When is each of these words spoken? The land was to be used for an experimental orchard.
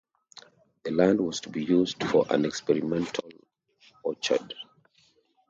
The 0.83 0.89
land 0.89 1.21
was 1.21 1.41
to 1.41 1.49
be 1.49 1.63
used 1.63 2.03
for 2.05 2.25
an 2.31 2.43
experimental 2.43 3.29
orchard. 4.03 4.55